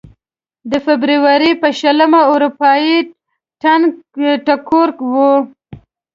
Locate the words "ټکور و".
4.47-5.13